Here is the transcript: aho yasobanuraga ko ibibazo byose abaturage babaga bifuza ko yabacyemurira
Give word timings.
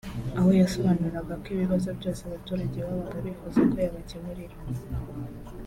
aho 0.37 0.49
yasobanuraga 0.61 1.33
ko 1.43 1.47
ibibazo 1.55 1.87
byose 1.97 2.21
abaturage 2.29 2.77
babaga 2.87 3.17
bifuza 3.25 3.59
ko 3.71 3.77
yabacyemurira 3.85 4.55